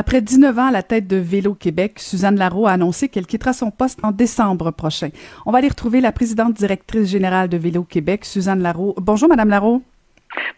[0.00, 3.52] Après 19 ans à la tête de Vélo Québec, Suzanne Larreau a annoncé qu'elle quittera
[3.52, 5.08] son poste en décembre prochain.
[5.44, 8.94] On va aller retrouver la présidente directrice générale de Vélo Québec, Suzanne Larreau.
[8.98, 9.82] Bonjour, Madame Larreau.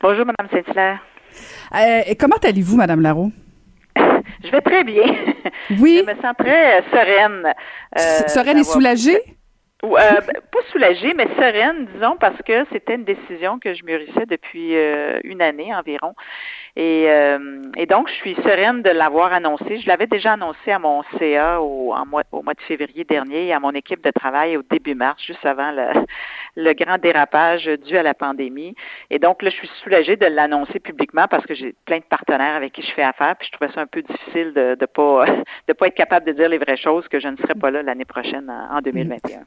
[0.03, 1.01] Bonjour, Madame Saint-Hilaire.
[1.75, 3.33] Euh, comment allez-vous, Madame Larreau?
[4.45, 5.05] Je vais très bien.
[5.81, 6.05] Oui.
[6.07, 7.55] Je me sens très sereine.
[7.99, 9.21] Euh, sereine et soulagée?
[9.83, 14.27] Euh, ben, pas soulagée, mais sereine, disons, parce que c'était une décision que je mûrissais
[14.29, 16.15] depuis euh, une année environ.
[16.77, 19.79] Et, euh, et, donc, je suis sereine de l'avoir annoncé.
[19.79, 23.47] Je l'avais déjà annoncé à mon CA au, en mois, au mois de février dernier
[23.47, 26.07] et à mon équipe de travail au début mars, juste avant le,
[26.57, 28.75] le grand dérapage dû à la pandémie.
[29.11, 32.55] Et donc, là, je suis soulagée de l'annoncer publiquement parce que j'ai plein de partenaires
[32.55, 35.25] avec qui je fais affaire, puis je trouvais ça un peu difficile de ne pas,
[35.69, 37.83] de pas être capable de dire les vraies choses que je ne serai pas là
[37.83, 39.41] l'année prochaine en 2021.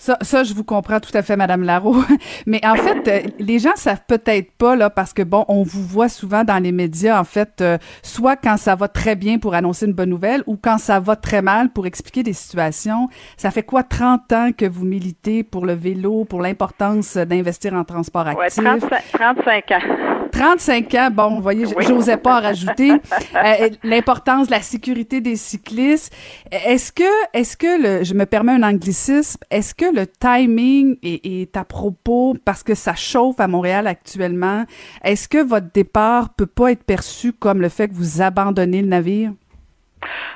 [0.00, 1.94] Ça, ça, je vous comprends tout à fait, Madame Larreau.
[2.46, 5.84] Mais en fait, euh, les gens savent peut-être pas là, parce que bon, on vous
[5.84, 9.52] voit souvent dans les médias, en fait, euh, soit quand ça va très bien pour
[9.52, 13.10] annoncer une bonne nouvelle, ou quand ça va très mal pour expliquer des situations.
[13.36, 17.84] Ça fait quoi, 30 ans que vous militez pour le vélo, pour l'importance d'investir en
[17.84, 18.64] transport actif?
[18.64, 20.19] Ouais, 35, ans.
[20.40, 22.92] 35 ans, bon, vous voyez, j'osais pas en rajouter.
[23.34, 26.12] Euh, l'importance de la sécurité des cyclistes.
[26.50, 31.56] Est-ce que, est-ce que le, je me permets un anglicisme, est-ce que le timing est,
[31.56, 34.64] à propos parce que ça chauffe à Montréal actuellement.
[35.04, 38.88] Est-ce que votre départ peut pas être perçu comme le fait que vous abandonnez le
[38.88, 39.32] navire?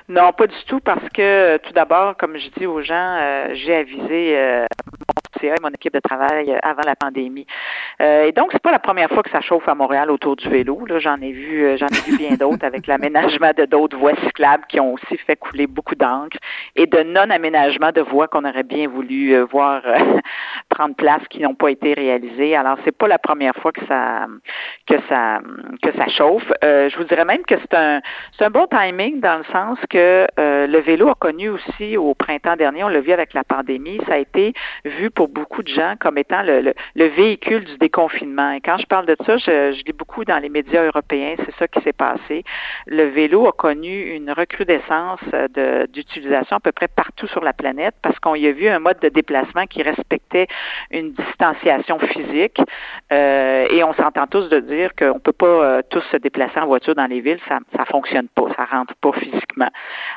[0.08, 3.74] Non, pas du tout, parce que tout d'abord, comme je dis aux gens, euh, j'ai
[3.74, 7.46] avisé euh, mon CA et mon équipe de travail euh, avant la pandémie.
[8.00, 10.84] et donc, c'est pas la première fois que ça chauffe à Montréal autour du vélo.
[10.86, 14.64] Là, j'en ai vu, j'en ai vu bien d'autres avec l'aménagement de d'autres voies cyclables
[14.68, 16.36] qui ont aussi fait couler beaucoup d'encre
[16.76, 19.82] et de non-aménagement de voies qu'on aurait bien voulu voir
[20.68, 22.56] prendre place qui n'ont pas été réalisées.
[22.56, 24.26] Alors, c'est pas la première fois que ça
[24.86, 25.38] que ça
[25.82, 26.52] que ça chauffe.
[26.62, 28.00] je vous dirais même que c'est un
[28.36, 29.44] c'est un bon timing dans le
[29.88, 33.44] que euh, le vélo a connu aussi au printemps dernier, on l'a vu avec la
[33.44, 34.52] pandémie, ça a été
[34.84, 38.50] vu pour beaucoup de gens comme étant le, le, véhicule du déconfinement.
[38.52, 41.54] Et quand je parle de ça, je, je lis beaucoup dans les médias européens, c'est
[41.56, 42.42] ça qui s'est passé.
[42.86, 45.20] Le vélo a connu une recrudescence
[45.92, 48.98] d'utilisation à peu près partout sur la planète parce qu'on y a vu un mode
[49.00, 50.48] de déplacement qui respectait
[50.90, 52.60] une distanciation physique.
[53.12, 56.66] Euh, et on s'entend tous de dire qu'on peut pas euh, tous se déplacer en
[56.66, 59.43] voiture dans les villes, ça ça fonctionne pas, ça rentre pas physiquement.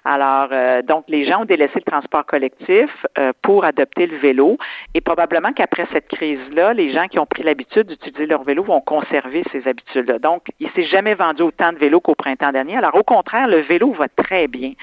[0.06, 4.58] Alors, euh, donc, les gens ont délaissé le transport collectif euh, pour adopter le vélo
[4.94, 8.82] et probablement qu'après cette crise-là, les gens qui ont pris l'habitude d'utiliser leur vélo vont
[8.82, 10.20] conserver ces habitudes-là.
[10.20, 12.78] Donc, il s'est jamais vendu autant de vélos qu'au printemps dernier.
[12.78, 14.74] Alors, au contraire, le vélo va très bien.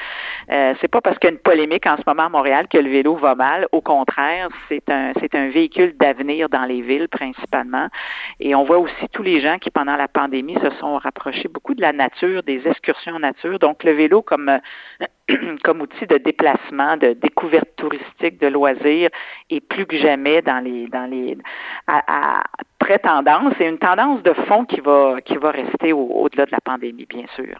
[0.50, 2.78] Euh, c'est pas parce qu'il y a une polémique en ce moment à Montréal que
[2.78, 3.66] le vélo va mal.
[3.72, 7.88] Au contraire, c'est un, c'est un véhicule d'avenir dans les villes principalement.
[8.40, 11.74] Et on voit aussi tous les gens qui, pendant la pandémie, se sont rapprochés beaucoup
[11.74, 13.58] de la nature, des excursions en nature.
[13.58, 14.50] Donc, le vélo comme
[15.64, 19.10] comme outil de déplacement, de découverte touristique, de loisirs,
[19.50, 21.38] et plus que jamais dans les dans les
[21.86, 22.42] à, à
[22.78, 23.54] pré-tendance.
[23.58, 27.26] C'est une tendance de fond qui va qui va rester au-delà de la pandémie, bien
[27.34, 27.56] sûr.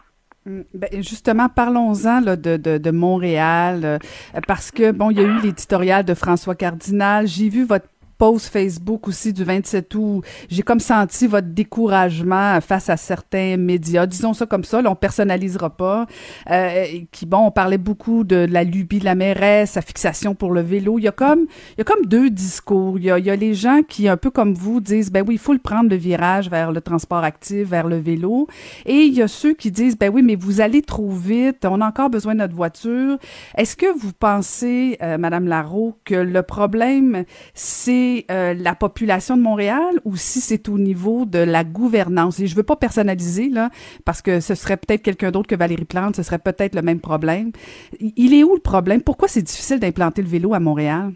[0.47, 3.99] Mm, ben justement, parlons-en de, de, de, Montréal, euh,
[4.47, 7.27] parce que, bon, il y a eu l'éditorial de François Cardinal.
[7.27, 7.87] J'ai vu votre
[8.25, 14.07] post Facebook aussi du 27 août, j'ai comme senti votre découragement face à certains médias,
[14.07, 16.07] disons ça comme ça, là, on personnalisera pas,
[16.51, 20.53] euh, qui, bon, on parlait beaucoup de, la lubie de la mairesse, sa fixation pour
[20.53, 20.99] le vélo.
[20.99, 22.97] Il y a comme, il y a comme deux discours.
[22.99, 25.23] Il y a, il y a les gens qui, un peu comme vous, disent, ben
[25.27, 28.49] oui, il faut le prendre le virage vers le transport actif, vers le vélo.
[28.87, 31.83] Et il y a ceux qui disent, ben oui, mais vous allez trop vite, on
[31.83, 33.19] a encore besoin de notre voiture.
[33.59, 35.47] Est-ce que vous pensez, euh, Madame
[36.05, 37.25] que le problème,
[37.55, 42.41] c'est euh, la population de Montréal ou si c'est au niveau de la gouvernance?
[42.41, 43.71] Et je veux pas personnaliser, là,
[44.05, 47.01] parce que ce serait peut-être quelqu'un d'autre que Valérie Plante, ce serait peut-être le même
[47.01, 47.53] problème.
[48.01, 49.03] Il est où le problème?
[49.03, 51.13] Pourquoi c'est difficile d'implanter le vélo à Montréal?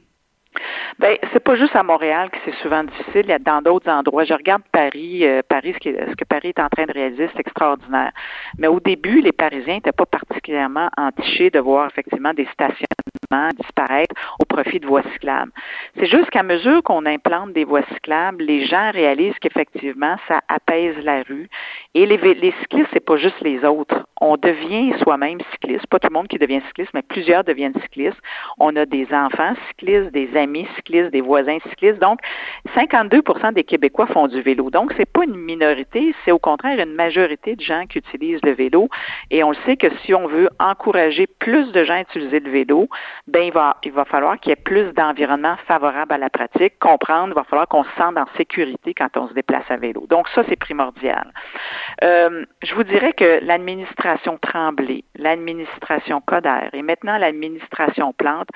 [0.98, 3.22] Ben, c'est pas juste à Montréal que c'est souvent difficile.
[3.24, 4.24] Il y a dans d'autres endroits.
[4.24, 5.26] Je regarde Paris.
[5.26, 8.12] Euh, Paris, ce, ce, que Paris est en train de réaliser, c'est extraordinaire.
[8.58, 12.88] Mais au début, les Parisiens n'étaient pas particulièrement entichés de voir effectivement des stationnements
[13.58, 15.52] disparaître au profit de voies cyclables.
[15.98, 20.96] C'est juste qu'à mesure qu'on implante des voies cyclables, les gens réalisent qu'effectivement, ça apaise
[21.04, 21.48] la rue.
[21.94, 24.06] Et les, les cyclistes, c'est pas juste les autres.
[24.20, 25.86] On devient soi-même cycliste.
[25.88, 28.20] Pas tout le monde qui devient cycliste, mais plusieurs deviennent cyclistes.
[28.58, 31.98] On a des enfants cyclistes, des amis cyclistes, des voisins cyclistes.
[31.98, 32.20] Donc,
[32.76, 34.70] 52% des Québécois font du vélo.
[34.70, 38.52] Donc, c'est pas une minorité, c'est au contraire une majorité de gens qui utilisent le
[38.52, 38.88] vélo.
[39.30, 42.50] Et on le sait que si on veut encourager plus de gens à utiliser le
[42.50, 42.88] vélo,
[43.26, 46.78] ben il va, il va falloir qu'il y ait plus d'environnement favorable à la pratique,
[46.78, 50.06] comprendre, il va falloir qu'on se sente en sécurité quand on se déplace à vélo.
[50.08, 51.32] Donc ça, c'est primordial.
[52.02, 58.48] Euh, je vous dirais que l'administration Tremblay, l'administration Coder et maintenant l'administration Plante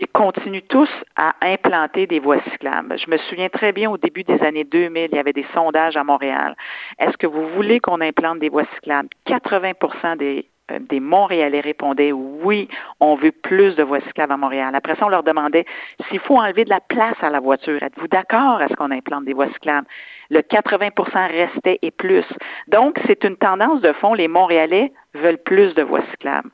[0.00, 2.98] ils continuent tous à implanter des voies cyclables.
[2.98, 5.96] Je me souviens très bien au début des années 2000, il y avait des sondages
[5.96, 6.56] à Montréal.
[6.98, 9.08] Est-ce que vous voulez qu'on implante des voies cyclables?
[9.26, 12.68] 80 des euh, des Montréalais répondaient oui,
[13.00, 14.74] on veut plus de voies cyclables à Montréal.
[14.74, 15.66] Après ça, on leur demandait
[16.08, 17.82] s'il faut enlever de la place à la voiture.
[17.82, 19.86] Êtes-vous d'accord à ce qu'on implante des voies cyclables?
[20.30, 22.24] Le 80% restait et plus.
[22.68, 24.14] Donc, c'est une tendance de fond.
[24.14, 26.50] Les Montréalais veulent plus de voies cyclables.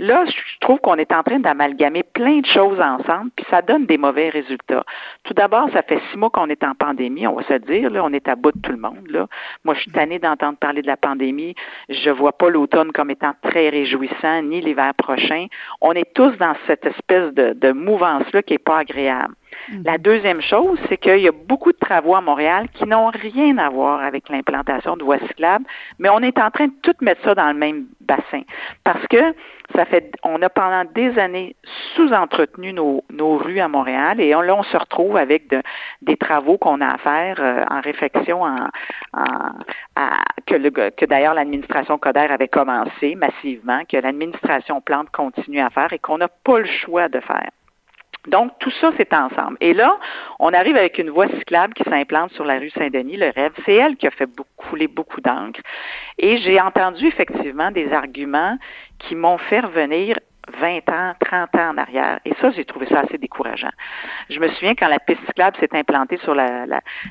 [0.00, 3.84] Là, je trouve qu'on est en train d'amalgamer plein de choses ensemble, puis ça donne
[3.84, 4.82] des mauvais résultats.
[5.24, 8.02] Tout d'abord, ça fait six mois qu'on est en pandémie, on va se dire, là,
[8.02, 9.06] on est à bout de tout le monde.
[9.10, 9.26] Là.
[9.62, 11.54] Moi, je suis tannée d'entendre parler de la pandémie.
[11.90, 15.48] Je vois pas l'automne comme étant très réjouissant, ni l'hiver prochain.
[15.82, 19.34] On est tous dans cette espèce de, de mouvance-là qui est pas agréable.
[19.68, 19.82] Mhm.
[19.84, 23.58] La deuxième chose, c'est qu'il y a beaucoup de travaux à Montréal qui n'ont rien
[23.58, 25.64] à voir avec l'implantation de voies cyclables,
[25.98, 28.42] mais on est en train de tout mettre ça dans le même bassin.
[28.84, 29.34] Parce que
[30.24, 31.56] on a pendant des années
[31.94, 35.54] sous-entretenu nos, nos rues à Montréal et on, là, on se retrouve avec
[36.02, 38.68] des travaux qu'on a à faire euh, en réflexion en,
[40.46, 45.98] que, que d'ailleurs l'administration Coder avait commencé massivement, que l'administration Plante continue à faire et
[45.98, 47.50] qu'on n'a pas le choix de faire.
[48.26, 49.56] Donc, tout ça, c'est ensemble.
[49.60, 49.98] Et là,
[50.38, 53.52] on arrive avec une voie cyclable qui s'implante sur la rue Saint-Denis, le rêve.
[53.64, 55.60] C'est elle qui a fait couler beaucoup d'encre.
[56.18, 58.58] Et j'ai entendu effectivement des arguments
[58.98, 60.18] qui m'ont fait revenir
[60.50, 62.20] 20 ans, 30 ans en arrière.
[62.24, 63.70] Et ça, j'ai trouvé ça assez décourageant.
[64.28, 66.66] Je me souviens quand la piste cyclable s'est implantée sur la,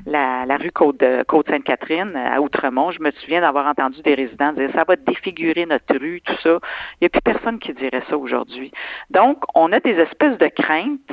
[0.05, 4.83] la, rue Côte, Côte-Sainte-Catherine à Outremont, je me souviens d'avoir entendu des résidents dire ça
[4.87, 6.59] va défigurer notre rue, tout ça.
[6.95, 8.71] Il n'y a plus personne qui dirait ça aujourd'hui.
[9.09, 11.11] Donc, on a des espèces de craintes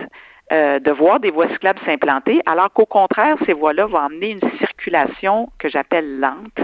[0.53, 4.59] euh, de voir des voies cyclables s'implanter, alors qu'au contraire, ces voies-là vont amener une
[4.59, 6.61] circulation que j'appelle lente,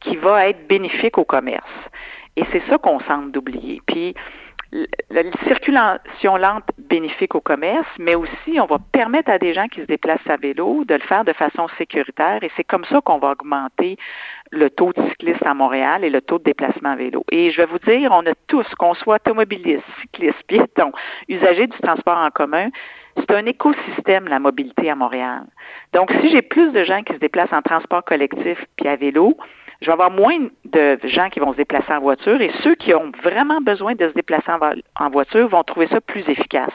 [0.00, 1.64] qui va être bénéfique au commerce.
[2.36, 3.82] Et c'est ça qu'on semble d'oublier.
[3.86, 4.14] Puis,
[5.10, 9.80] la circulation lente bénéfique au commerce, mais aussi on va permettre à des gens qui
[9.80, 13.18] se déplacent à vélo de le faire de façon sécuritaire et c'est comme ça qu'on
[13.18, 13.96] va augmenter
[14.50, 17.24] le taux de cyclistes à Montréal et le taux de déplacement à vélo.
[17.30, 20.92] Et je vais vous dire, on a tous, qu'on soit automobiliste, cycliste, piéton,
[21.28, 22.68] usager du transport en commun,
[23.16, 25.44] c'est un écosystème, la mobilité à Montréal.
[25.92, 29.36] Donc, si j'ai plus de gens qui se déplacent en transport collectif puis à vélo,
[29.84, 32.94] je vais avoir moins de gens qui vont se déplacer en voiture et ceux qui
[32.94, 34.50] ont vraiment besoin de se déplacer
[34.96, 36.72] en, voiture vont trouver ça plus efficace.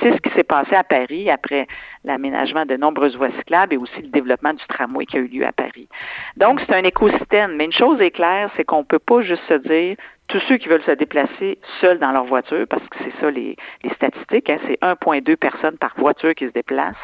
[0.00, 1.66] C'est ce qui s'est passé à Paris après
[2.04, 5.44] l'aménagement de nombreuses voies cyclables et aussi le développement du tramway qui a eu lieu
[5.44, 5.88] à Paris.
[6.36, 7.56] Donc, c'est un écosystème.
[7.56, 9.96] Mais une chose est claire, c'est qu'on ne peut pas juste se dire
[10.28, 13.56] tous ceux qui veulent se déplacer seuls dans leur voiture, parce que c'est ça les,
[13.94, 16.96] statistiques, hein, c'est 1,2 personnes par voiture qui se déplacent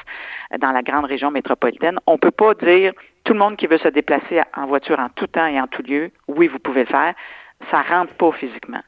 [0.58, 1.98] dans la grande région métropolitaine.
[2.06, 2.92] On ne peut pas dire
[3.24, 5.82] tout le monde qui veut se déplacer en voiture en tout temps et en tout
[5.82, 7.14] lieu, oui, vous pouvez le faire.
[7.70, 8.82] Ça rentre pas physiquement.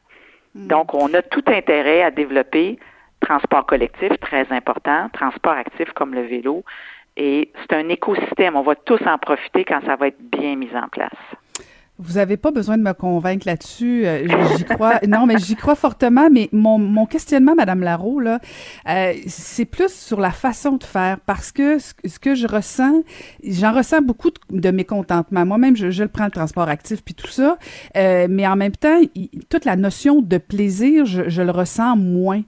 [0.55, 0.67] Hmm.
[0.67, 2.79] Donc, on a tout intérêt à développer
[3.19, 6.63] transport collectif, très important, transport actif comme le vélo.
[7.15, 8.55] Et c'est un écosystème.
[8.55, 11.11] On va tous en profiter quand ça va être bien mis en place.
[11.99, 14.07] Vous avez pas besoin de me convaincre là-dessus.
[14.07, 14.99] Euh, j'y crois.
[15.07, 16.27] non, mais j'y crois fortement.
[16.31, 18.39] Mais mon, questionnement, Madame Larreau, là,
[18.89, 23.03] euh, c'est plus sur la façon de faire parce que ce, que je ressens,
[23.43, 25.45] j'en ressens beaucoup de, mécontentement.
[25.45, 27.59] Moi-même, je, le prends le transport actif puis tout ça,
[27.95, 28.99] euh, mais en même temps,
[29.49, 32.41] toute la notion de plaisir, je, le ressens moins.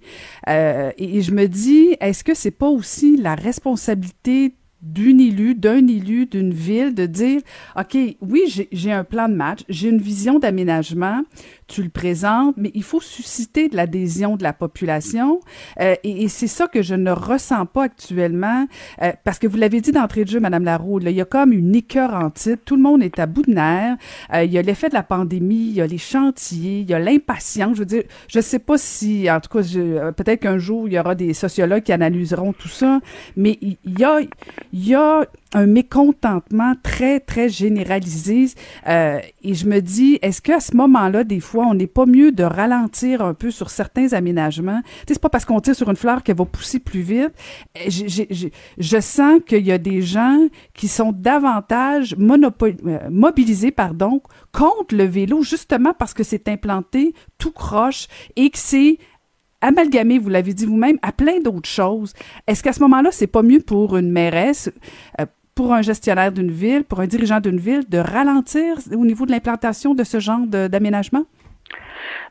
[0.48, 5.88] Et, et je me dis, est-ce que c'est pas aussi la responsabilité d'une élu, d'un
[5.88, 7.42] élu d'une ville, de dire,
[7.78, 11.24] OK, oui, j'ai un plan de match, j'ai une vision d'aménagement,
[11.68, 15.40] tu le présentes, mais il faut susciter de l'adhésion de la population.
[15.80, 18.68] Euh, et, c'est ça que je ne ressens pas actuellement,
[19.02, 21.26] euh, parce que vous l'avez dit d'entrée de jeu, Madame Laroux, là, il y a
[21.26, 21.72] comme une
[22.34, 23.98] titre, tout le monde est à bout de nerfs,
[24.34, 26.94] euh, il y a l'effet de la pandémie, il y a les chantiers, il y
[26.94, 30.88] a l'impatience, je veux dire, je sais pas si, en tout cas, peut-être qu'un jour,
[30.88, 33.00] il y aura des sociologues qui analyseront tout ça,
[33.36, 38.48] mais il y a, il y a un mécontentement très, très généralisé.
[38.88, 42.34] Euh, et je me dis, est-ce qu'à ce, moment-là, des fois, on n'est pas mieux
[42.34, 44.82] de ralentir un peu sur certains aménagements?
[44.84, 47.32] Tu sais, c'est pas parce qu'on tire sur une fleur qu'elle va pousser plus vite.
[47.88, 50.40] je sens qu'il y a des gens
[50.74, 54.22] qui sont davantage euh, mobilisés, pardon,
[54.52, 58.98] contre le vélo, justement parce que c'est implanté tout croche et que c'est
[59.62, 62.14] amalgamé, vous l'avez dit vous-même, à plein d'autres choses.
[62.48, 64.70] Est-ce qu'à ce, moment-là, c'est pas mieux pour une mairesse,
[65.20, 69.26] euh, pour un gestionnaire d'une ville, pour un dirigeant d'une ville, de ralentir au niveau
[69.26, 71.24] de l'implantation de ce genre d'aménagement?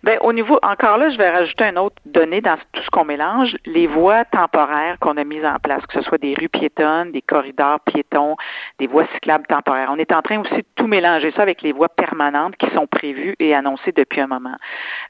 [0.04, 3.06] Bien, au niveau, encore là, je vais rajouter une autre donnée dans tout ce qu'on
[3.06, 7.10] mélange, les voies temporaires qu'on a mises en place, que ce soit des rues piétonnes,
[7.10, 8.36] des corridors piétons,
[8.78, 9.88] des voies cyclables temporaires.
[9.90, 12.86] On est en train aussi de tout mélanger ça avec les voies permanentes qui sont
[12.86, 14.56] prévues et annoncées depuis un moment.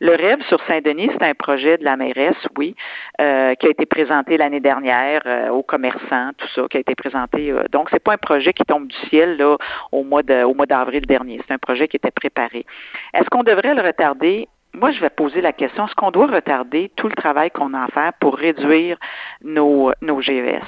[0.01, 2.77] Le rêve sur Saint-Denis, c'est un projet de la mairesse, oui,
[3.21, 6.95] euh, qui a été présenté l'année dernière euh, aux commerçants, tout ça, qui a été
[6.95, 7.51] présenté.
[7.51, 9.57] Euh, donc, c'est pas un projet qui tombe du ciel là
[9.91, 11.41] au mois de, au mois d'avril dernier.
[11.49, 12.65] C'est un projet qui était préparé.
[13.13, 14.47] Est-ce qu'on devrait le retarder?
[14.75, 17.85] Moi, je vais poser la question, est-ce qu'on doit retarder tout le travail qu'on a
[17.85, 18.99] à faire pour réduire
[19.43, 20.63] nos, nos GES?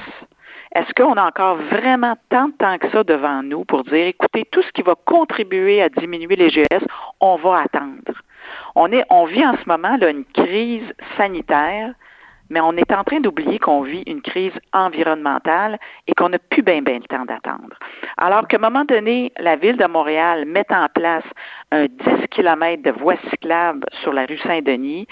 [0.75, 4.45] Est-ce qu'on a encore vraiment tant de temps que ça devant nous pour dire, écoutez,
[4.51, 6.85] tout ce qui va contribuer à diminuer les GES,
[7.21, 8.13] on va attendre?
[8.75, 11.95] On, est, on vit en ce moment là, une crise sanitaire
[12.51, 16.63] mais on est en train d'oublier qu'on vit une crise environnementale et qu'on n'a plus
[16.63, 17.77] bien, bien le temps d'attendre.
[18.17, 21.25] Alors qu'à un moment donné, la ville de Montréal met en place
[21.73, 25.07] un 10 km de voies cyclables sur la rue Saint-Denis,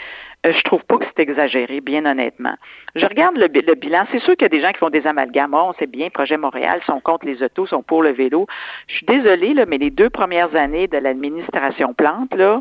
[0.46, 2.54] euh, je trouve pas que c'est exagéré, bien honnêtement.
[2.94, 4.04] Je regarde le, bilan.
[4.12, 5.54] C'est sûr qu'il y a des gens qui font des amalgames.
[5.54, 8.46] On sait bien, Projet Montréal sont contre les autos, sont pour le vélo.
[8.88, 12.60] Je suis désolée, là, mais les deux premières années de l'administration Plante, là,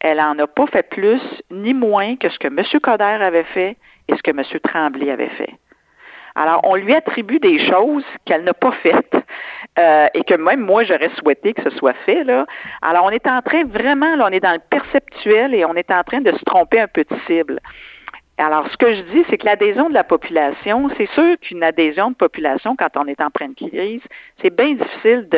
[0.00, 1.20] elle en a pas fait plus
[1.50, 2.62] ni moins que ce que M.
[2.82, 3.76] Coder avait fait
[4.08, 4.42] et ce que M.
[4.62, 5.54] Tremblay avait fait.
[6.36, 9.16] Alors, on lui attribue des choses qu'elle n'a pas faites
[9.78, 12.26] euh, et que même moi, j'aurais souhaité que ce soit fait.
[12.82, 16.02] Alors, on est en train vraiment, on est dans le perceptuel et on est en
[16.02, 17.60] train de se tromper un peu de cible.
[18.36, 22.10] Alors, ce que je dis, c'est que l'adhésion de la population, c'est sûr qu'une adhésion
[22.10, 24.02] de population, quand on est en pleine crise,
[24.42, 25.28] c'est bien difficile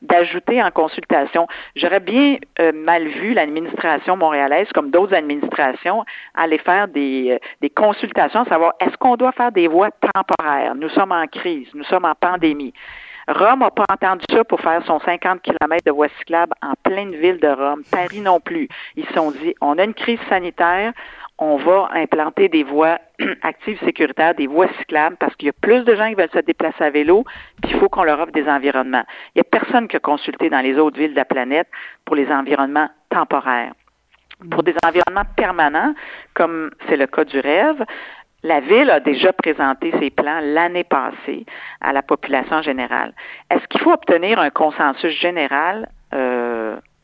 [0.00, 1.46] d'ajouter en consultation.
[1.74, 7.68] J'aurais bien euh, mal vu l'administration montréalaise, comme d'autres administrations, aller faire des, euh, des
[7.68, 10.74] consultations, savoir est-ce qu'on doit faire des voies temporaires?
[10.76, 12.72] Nous sommes en crise, nous sommes en pandémie.
[13.28, 17.10] Rome n'a pas entendu ça pour faire son 50 km de voies cyclables en pleine
[17.16, 17.82] ville de Rome.
[17.90, 18.68] Paris non plus.
[18.94, 20.92] Ils se sont dit, on a une crise sanitaire,
[21.38, 22.98] on va implanter des voies
[23.42, 26.38] actives sécuritaires, des voies cyclables, parce qu'il y a plus de gens qui veulent se
[26.38, 27.24] déplacer à vélo,
[27.62, 29.04] puis il faut qu'on leur offre des environnements.
[29.34, 31.68] Il n'y a personne qui a consulté dans les autres villes de la planète
[32.04, 33.72] pour les environnements temporaires.
[34.50, 35.94] Pour des environnements permanents,
[36.34, 37.84] comme c'est le cas du rêve,
[38.42, 41.44] la Ville a déjà présenté ses plans l'année passée
[41.80, 43.12] à la population générale.
[43.50, 45.88] Est-ce qu'il faut obtenir un consensus général?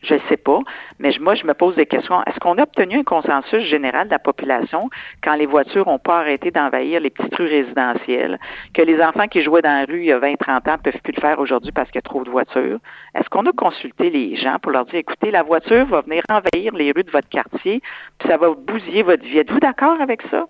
[0.02, 0.58] Je ne sais pas,
[0.98, 2.22] mais moi, je me pose des questions.
[2.24, 4.90] Est-ce qu'on a obtenu un consensus général de la population
[5.22, 8.38] quand les voitures n'ont pas arrêté d'envahir les petites rues résidentielles,
[8.74, 10.90] que les enfants qui jouaient dans la rue il y a 20, 30 ans ne
[10.90, 12.78] peuvent plus le faire aujourd'hui parce qu'il y a trop de voitures?
[13.14, 16.74] Est-ce qu'on a consulté les gens pour leur dire, écoutez, la voiture va venir envahir
[16.74, 17.80] les rues de votre quartier,
[18.18, 19.38] puis ça va bousiller votre vie?
[19.38, 20.46] Êtes-vous d'accord avec ça?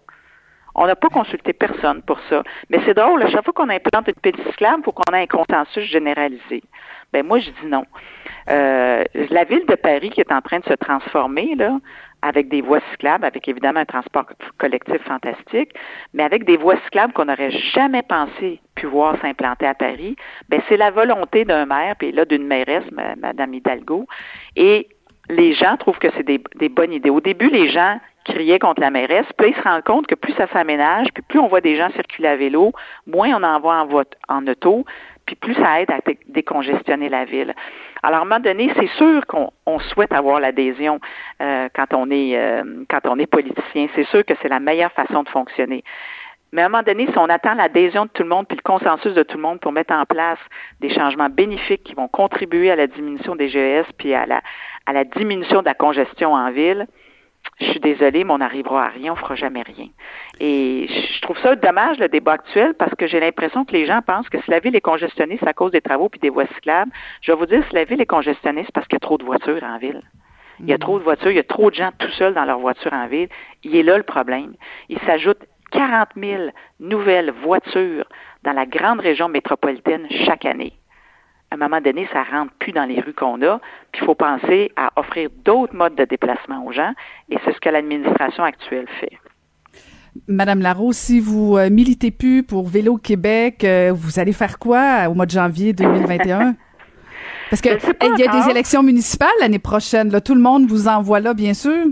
[0.74, 2.42] On n'a pas consulté personne pour ça.
[2.70, 5.22] Mais c'est drôle, à chaque fois qu'on implante une piste cyclable, il faut qu'on ait
[5.22, 6.62] un consensus généralisé.
[7.12, 7.84] Ben moi, je dis non.
[8.48, 11.78] Euh, la ville de Paris qui est en train de se transformer, là,
[12.22, 14.24] avec des voies cyclables, avec évidemment un transport
[14.58, 15.74] collectif fantastique,
[16.14, 20.16] mais avec des voies cyclables qu'on n'aurait jamais pensé pouvoir s'implanter à Paris,
[20.48, 24.06] ben c'est la volonté d'un maire, puis là d'une mairesse, Mme Hidalgo,
[24.56, 24.88] et
[25.28, 27.10] les gens trouvent que c'est des bonnes idées.
[27.10, 30.32] Au début, les gens criaient contre la mairesse, puis ils se rendent compte que plus
[30.34, 32.72] ça s'aménage, puis plus on voit des gens circuler à vélo,
[33.06, 34.84] moins on en voit en, vote, en auto,
[35.26, 35.98] puis plus ça aide à
[36.28, 37.54] décongestionner la ville.
[38.02, 40.98] Alors, à un moment donné, c'est sûr qu'on souhaite avoir l'adhésion
[41.40, 43.86] euh, quand on est euh, quand on est politicien.
[43.94, 45.84] C'est sûr que c'est la meilleure façon de fonctionner.
[46.52, 48.62] Mais à un moment donné, si on attend l'adhésion de tout le monde puis le
[48.62, 50.38] consensus de tout le monde pour mettre en place
[50.80, 54.42] des changements bénéfiques qui vont contribuer à la diminution des GES puis à la,
[54.84, 56.86] à la diminution de la congestion en ville,
[57.62, 59.88] je suis désolée, mais on n'arrivera à rien, on fera jamais rien.
[60.40, 64.00] Et je trouve ça dommage, le débat actuel, parce que j'ai l'impression que les gens
[64.02, 66.46] pensent que si la ville est congestionnée, c'est à cause des travaux puis des voies
[66.54, 66.90] cyclables.
[67.20, 69.18] Je vais vous dire, si la ville est congestionnée, c'est parce qu'il y a trop
[69.18, 70.02] de voitures en ville.
[70.60, 72.44] Il y a trop de voitures, il y a trop de gens tout seuls dans
[72.44, 73.28] leur voiture en ville.
[73.64, 74.54] Il est là le problème.
[74.88, 75.38] Il s'ajoute
[75.72, 76.42] 40 000
[76.80, 78.04] nouvelles voitures
[78.42, 80.72] dans la grande région métropolitaine chaque année
[81.52, 83.58] à un moment donné, ça rentre plus dans les rues qu'on a,
[83.92, 86.92] puis il faut penser à offrir d'autres modes de déplacement aux gens,
[87.28, 89.18] et c'est ce que l'administration actuelle fait.
[90.28, 95.08] Madame Larose, si vous euh, militez plus pour Vélo Québec, euh, vous allez faire quoi
[95.10, 96.54] au mois de janvier 2021?
[97.50, 100.10] Parce qu'il y a des élections municipales l'année prochaine.
[100.10, 101.84] Là, tout le monde vous envoie là, bien sûr.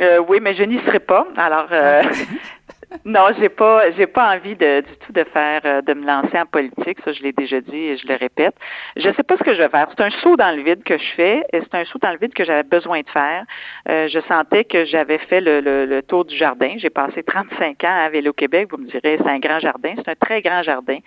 [0.00, 1.26] Euh, oui, mais je n'y serai pas.
[1.36, 2.02] Alors, ah.
[3.04, 6.38] Non, j'ai pas, j'ai pas envie de, du tout de faire, euh, de me lancer
[6.38, 6.98] en politique.
[7.04, 8.54] Ça, je l'ai déjà dit et je le répète.
[8.96, 9.88] Je sais pas ce que je vais faire.
[9.90, 12.18] C'est un saut dans le vide que je fais et c'est un saut dans le
[12.18, 13.44] vide que j'avais besoin de faire.
[13.88, 16.74] Euh, je sentais que j'avais fait le, le, tour du jardin.
[16.78, 18.68] J'ai passé 35 ans à Vélo Québec.
[18.70, 19.94] Vous me direz, c'est un grand jardin.
[19.96, 20.98] C'est un très grand jardin.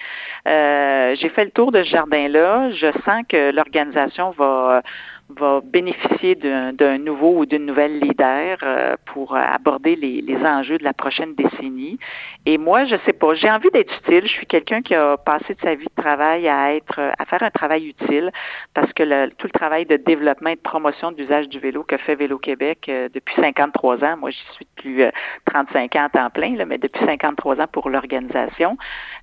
[0.47, 2.71] Euh, j'ai fait le tour de ce jardin-là.
[2.71, 4.81] Je sens que l'organisation va
[5.29, 10.83] va bénéficier d'un nouveau ou d'une nouvelle leader euh, pour aborder les, les, enjeux de
[10.83, 11.97] la prochaine décennie.
[12.45, 14.21] Et moi, je sais pas, j'ai envie d'être utile.
[14.23, 17.41] Je suis quelqu'un qui a passé de sa vie de travail à être, à faire
[17.41, 18.31] un travail utile,
[18.73, 21.83] parce que le, tout le travail de développement et de promotion de l'usage du vélo
[21.83, 25.03] que fait Vélo Québec euh, depuis 53 ans, moi j'y suis depuis
[25.45, 28.77] 35 ans à temps plein, là, mais depuis 53 ans pour l'organisation.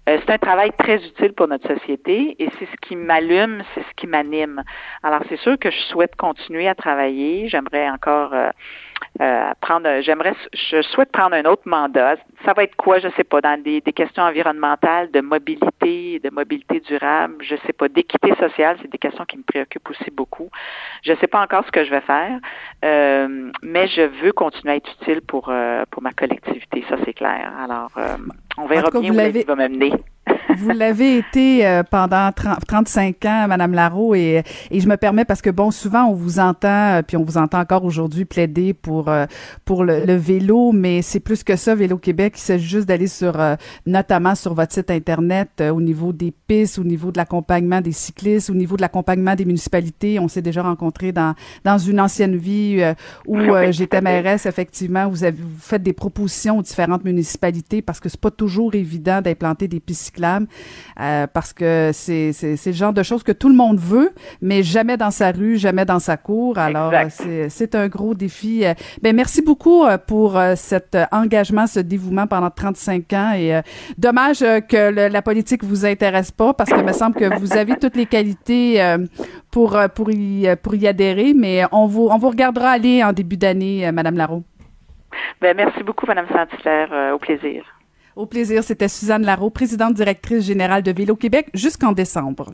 [0.09, 3.83] Euh, c'est un travail très utile pour notre société et c'est ce qui m'allume, c'est
[3.83, 4.63] ce qui m'anime.
[5.05, 7.49] Alors c'est sûr que je souhaite continuer à travailler.
[7.49, 8.51] J'aimerais encore euh,
[9.21, 12.17] euh, prendre, j'aimerais, je souhaite prendre un autre mandat.
[12.47, 16.31] Ça va être quoi, je sais pas, dans des, des questions environnementales, de mobilité, de
[16.31, 20.49] mobilité durable, je sais pas, d'équité sociale, c'est des questions qui me préoccupent aussi beaucoup.
[21.03, 22.39] Je sais pas encore ce que je vais faire,
[22.85, 27.13] euh, mais je veux continuer à être utile pour euh, pour ma collectivité, ça c'est
[27.13, 27.53] clair.
[27.63, 27.91] Alors,
[28.57, 29.93] on verra bien où la vie va m'amener.
[30.57, 35.43] Vous l'avez été pendant 30, 35 ans, Madame Larreau, et, et je me permets parce
[35.43, 39.27] que bon, souvent on vous entend, puis on vous entend encore aujourd'hui plaider pour euh,
[39.65, 42.35] pour le, vélo, mais c'est plus que ça, Vélo Québec.
[42.37, 43.39] Il s'agit juste d'aller sur,
[43.87, 48.51] notamment sur votre site internet, au niveau des pistes, au niveau de l'accompagnement des cyclistes,
[48.51, 50.19] au niveau de l'accompagnement des municipalités.
[50.19, 52.83] On s'est déjà rencontrés dans dans une ancienne vie
[53.27, 53.39] où
[53.71, 54.47] j'étais mairesse.
[54.47, 58.75] Effectivement, vous avez vous faites des propositions aux différentes municipalités parce que c'est pas toujours
[58.75, 60.47] évident d'implanter des pistes cyclables
[61.01, 64.13] euh, parce que c'est, c'est, c'est le genre de choses que tout le monde veut,
[64.41, 66.59] mais jamais dans sa rue, jamais dans sa cour.
[66.59, 68.65] Alors, c'est, c'est un gros défi.
[68.93, 73.33] Euh, ben, merci beaucoup euh, pour cet engagement, ce dévouement pendant 35 ans.
[73.37, 73.61] Et
[73.99, 77.97] dommage que la politique vous intéresse pas parce que me semble que vous avez toutes
[77.97, 78.97] les qualités
[79.51, 83.37] pour, pour, y, pour y adhérer, mais on vous, on vous regardera aller en début
[83.37, 84.43] d'année, Madame Larreau.
[85.41, 87.15] Ben, merci beaucoup, Madame Saint-Hilaire.
[87.15, 87.65] au plaisir.
[88.17, 92.53] Au plaisir, c'était Suzanne Larreau, présidente directrice générale de Vélo Québec jusqu'en décembre.